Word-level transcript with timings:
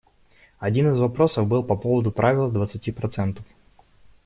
Один 0.57 0.89
из 0.89 0.97
вопросов 0.97 1.45
был 1.47 1.61
по 1.63 1.75
поводу 1.75 2.11
правила 2.11 2.49
двадцати 2.51 2.91
процентов. 2.91 3.45